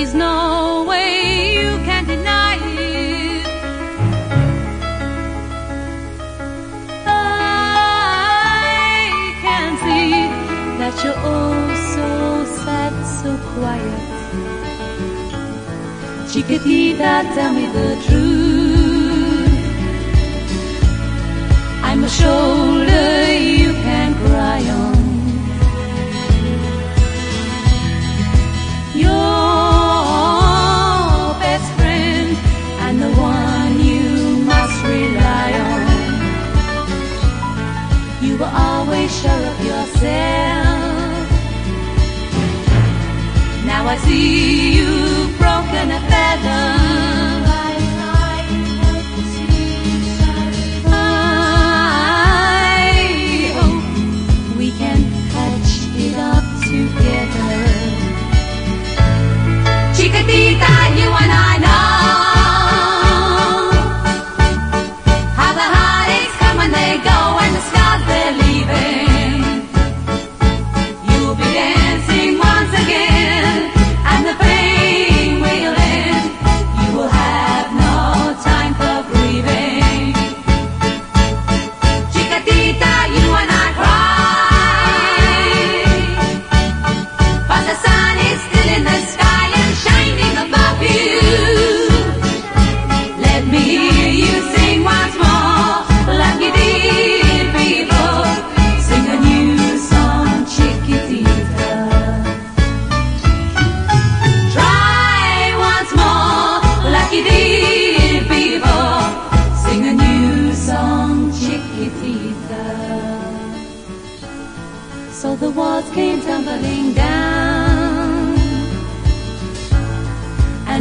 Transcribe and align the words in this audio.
is 0.00 0.14
no 0.14 0.84
way 0.88 1.52
you 1.60 1.72
can 1.84 2.06
deny 2.06 2.56
it. 2.56 3.46
I 7.06 9.02
can 9.44 9.70
see 9.84 10.10
that 10.80 10.94
you're 11.04 11.20
oh 11.34 11.74
so 11.94 12.08
sad, 12.62 12.94
so 13.20 13.30
quiet. 13.52 14.02
Chiquitita, 16.30 17.12
tell 17.34 17.52
me 17.52 17.66
the 17.76 17.88
truth. 18.06 19.54
I'm 21.88 22.00
a 22.04 22.08
shoulder 22.08 23.29
Were 38.40 38.46
always 38.54 39.10
sure 39.20 39.30
of 39.30 39.58
yourself. 39.60 41.28
Now 43.66 43.86
I 43.86 43.96
see 43.98 44.76
you've 44.76 45.36
broken 45.36 45.90
a 45.90 46.00
feather. 46.08 46.64
I 50.86 51.52
hope 53.58 54.56
we 54.56 54.70
can 54.70 55.00
patch 55.32 55.72
it 55.98 56.16
up 56.16 56.44
together. 56.64 57.56
Chiquitita, 59.92 60.74
you 60.96 61.08
and 61.22 61.30
I 61.30 61.58
know 61.60 61.89
Ven. 68.72 68.99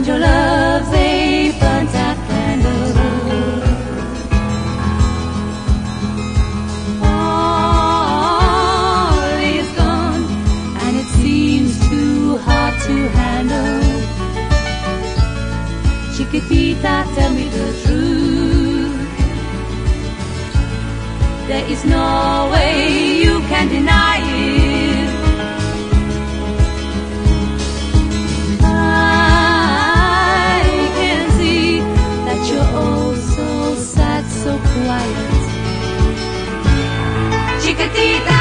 Your 0.10 0.18
love 0.18 0.84
they 0.92 1.52
burnt 1.60 1.94
out 2.06 2.18
candle. 2.30 2.94
All 7.14 8.18
is 9.58 9.70
gone, 9.82 10.24
and 10.84 10.94
it 11.02 11.10
seems 11.20 11.72
too 11.90 12.38
hard 12.48 12.74
to 12.88 12.96
handle. 13.20 13.82
Chiquitita, 16.16 16.96
tell 17.16 17.32
me 17.38 17.46
the 17.58 17.68
truth. 17.84 18.98
There 21.50 21.66
is 21.74 21.82
no 21.86 22.50
way 22.54 22.74
you 23.24 23.34
can 23.52 23.66
deny. 23.78 24.29
Chiquitita, 37.92 38.39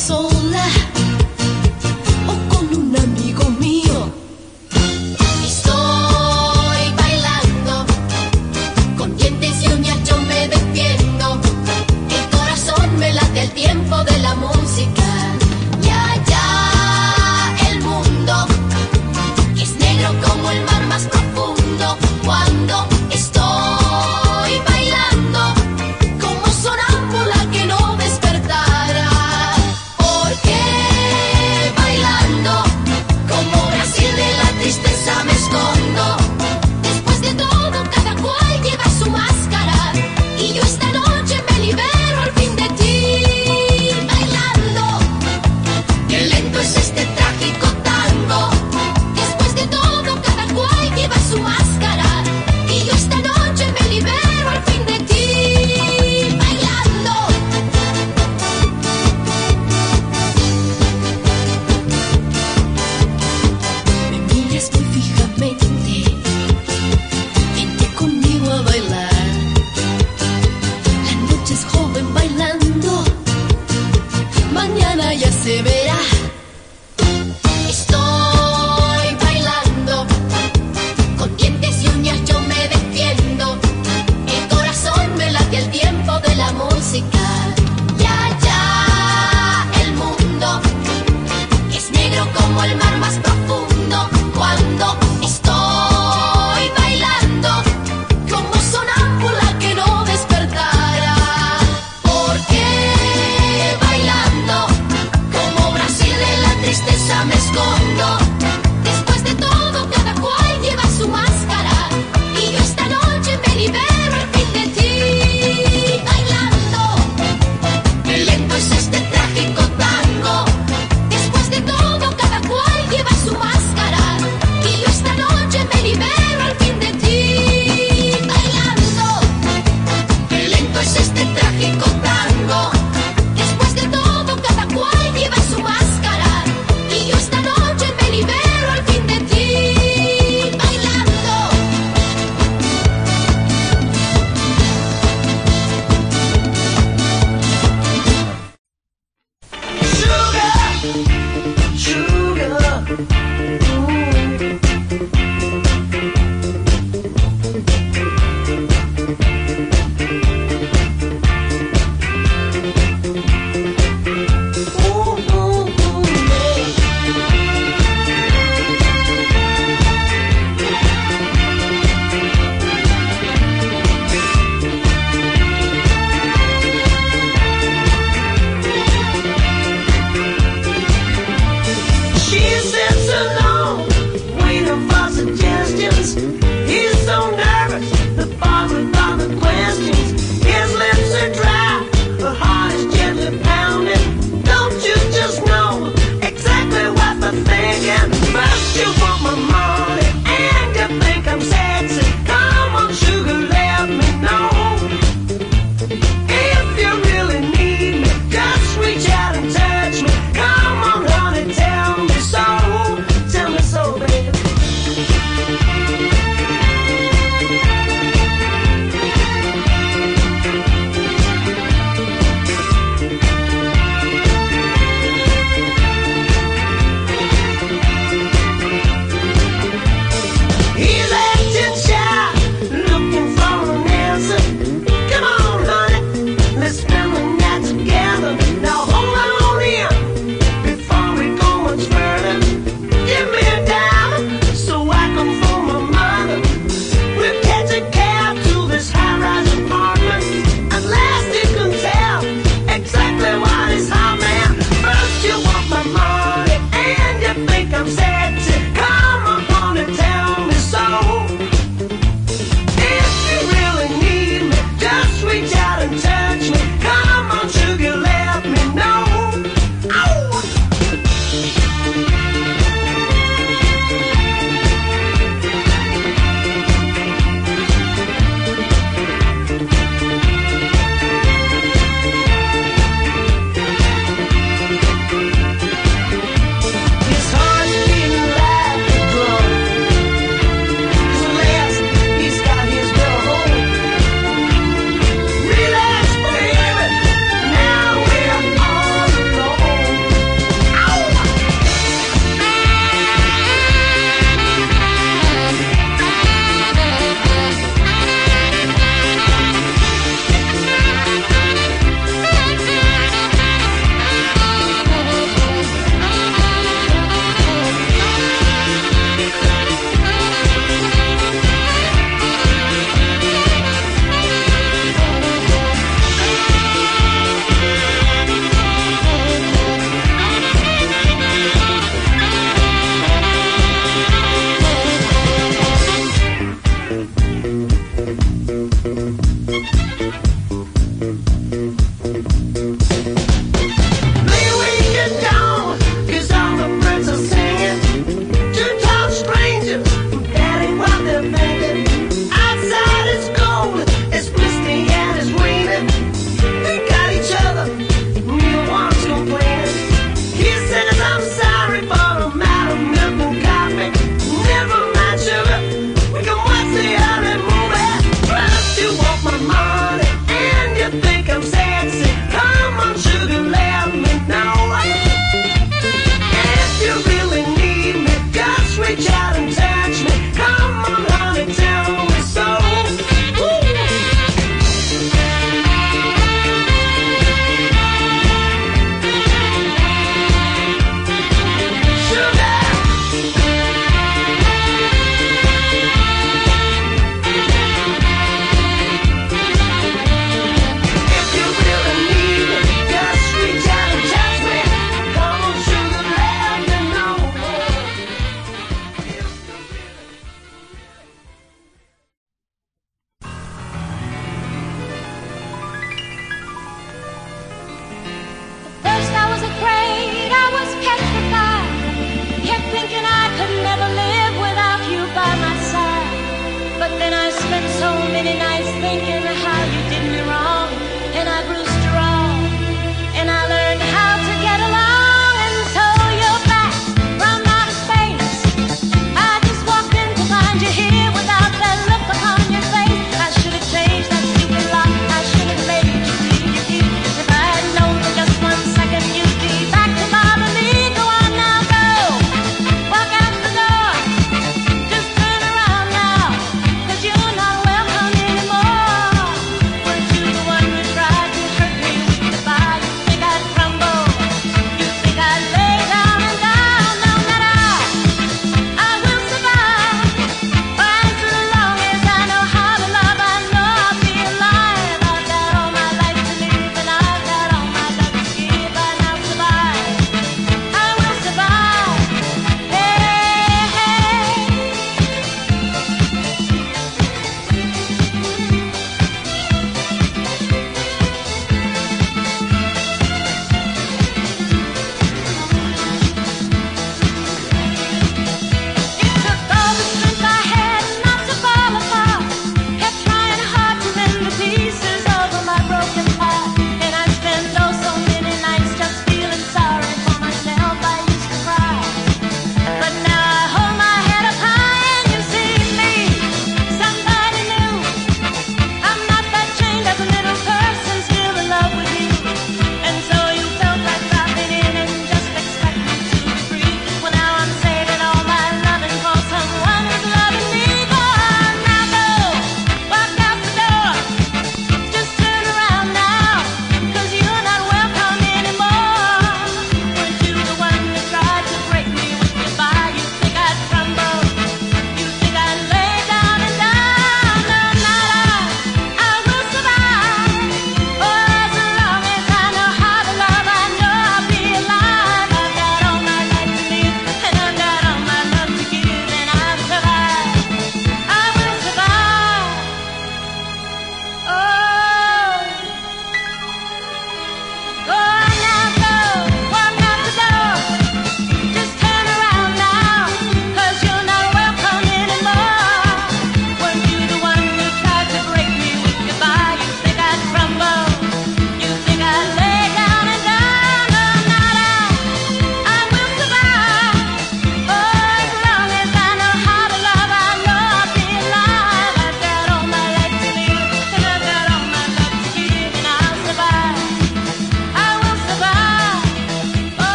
soul. 0.00 0.39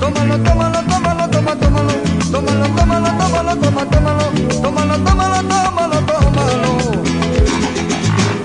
Tómalo, 0.00 0.38
tómalo, 0.38 0.80
tómalo, 0.90 1.28
toma, 1.30 1.56
tómalo. 1.56 1.92
Tómalo, 2.32 2.66
tómalo, 2.76 3.10
tómalo, 3.18 3.56
toma, 3.56 3.84
tómalo. 3.86 4.24
Tómalo, 4.62 4.96
tómalo, 5.04 5.38
tómalo, 5.50 5.98
tómalo. 6.08 6.70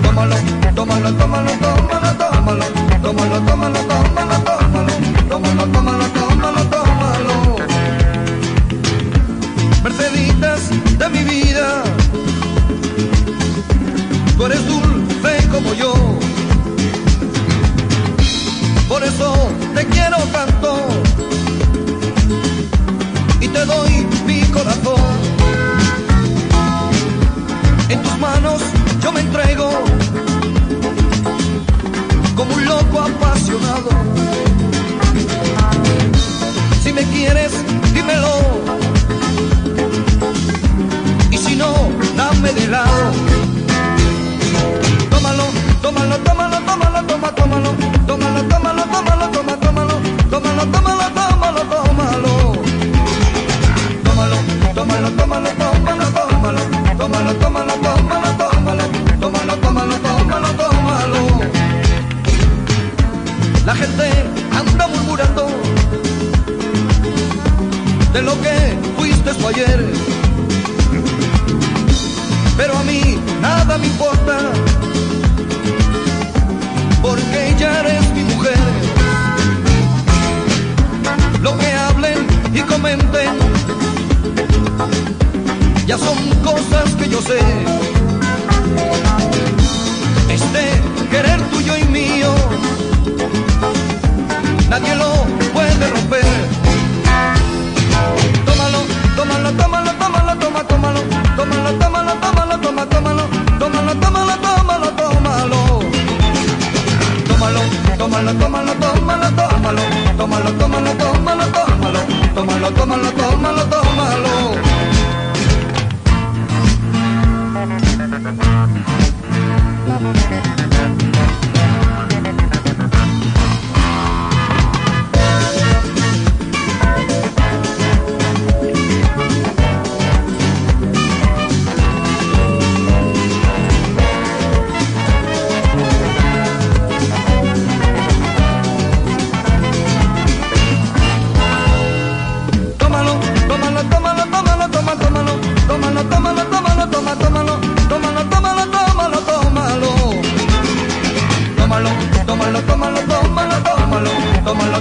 Tómalo, 0.02 0.36
tómalo, 0.74 1.10
tómalo, 1.18 1.52
tómalo, 1.60 2.10
tómalo. 2.18 2.66
Tómalo, 3.02 3.38
tómalo, 3.46 3.80
tómalo, 3.90 4.36
tómalo. 4.46 4.94
Tómalo, 5.30 5.64
tómalo, 5.72 6.06
tómalo, 6.18 6.62
tómalo. 6.72 7.34
Merceditas 9.82 10.62
de 10.98 11.08
mi 11.08 11.22
vida. 11.24 11.82
Tú 14.36 14.46
eres 14.46 14.66
dulce 14.66 15.48
como 15.50 15.74
yo. 15.74 15.92
Por 18.88 19.02
eso 19.04 19.50
te 19.74 19.84
quiero 19.86 20.18
tanto 20.32 20.99
te 23.52 23.64
doy 23.64 24.06
mi 24.26 24.40
corazón. 24.50 25.00
En 27.88 28.02
tus 28.02 28.18
manos 28.18 28.62
yo 29.02 29.12
me 29.12 29.20
entrego. 29.20 29.89
pero 72.60 72.76
a 72.76 72.82
mí 72.82 73.18
nada 73.40 73.78
me 73.78 73.86
importa, 73.86 74.36
porque 77.00 77.54
ya 77.58 77.80
eres 77.80 78.12
mi 78.12 78.22
mujer. 78.24 78.58
Lo 81.40 81.56
que 81.56 81.72
hablen 81.72 82.18
y 82.52 82.60
comenten, 82.60 83.30
ya 85.86 85.96
son 85.96 86.18
cosas 86.44 86.94
que 86.98 87.08
yo 87.08 87.22
sé. 87.22 87.40
Tómalo, 112.80 113.12
tómalo, 113.12 113.66
tómalo. 113.66 114.60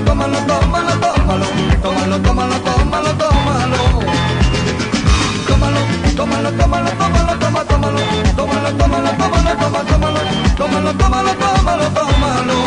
Tómalo, 0.06 0.40
tómalo, 0.48 0.94
tómalo, 1.00 1.46
tómalo, 1.82 2.20
tómalo, 2.20 2.60
tómalo, 2.60 2.60
tómalo, 2.60 3.12
tómalo. 3.20 3.80
Tómalo, 5.48 5.82
tómalo, 6.16 6.50
tómalo, 6.52 6.92
tómalo, 7.00 7.34
toma, 7.40 7.62
tómalo, 7.66 8.02
tómalo, 8.36 8.70
tómalo, 8.78 9.12
tómalo, 9.18 9.52
toma, 9.60 9.82
tómalo, 9.90 10.22
tómalo, 10.58 10.92
tómalo, 10.94 11.32
tómalo, 11.34 11.86
tómalo. 11.90 12.58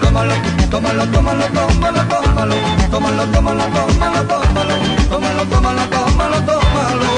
Tómalo, 0.00 0.34
tómalo, 0.70 1.04
tómalo, 1.06 1.46
tómalo, 1.54 2.02
tómalo, 2.10 2.54
tómalo, 2.90 3.24
tómalo, 3.32 3.64
tómalo, 3.74 4.22
tómalo, 4.24 4.62
tómalo, 5.10 5.44
tómalo, 5.50 5.84
tómalo, 5.90 6.38
tómalo. 6.46 7.08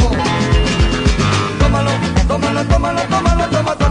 Tómalo, 1.59 1.93
tómalo, 2.29 2.63
tómalo, 2.65 3.03
tómalo, 3.11 3.87